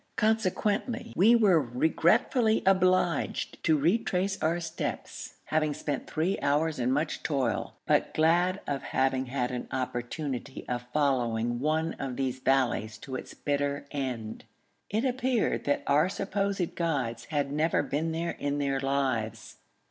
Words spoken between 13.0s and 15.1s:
its bitter end. It